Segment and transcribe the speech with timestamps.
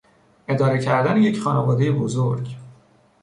[0.47, 2.47] اداره کردن یک خانوادهی بزرگ